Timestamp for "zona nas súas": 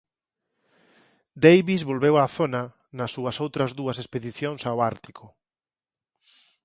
2.37-3.35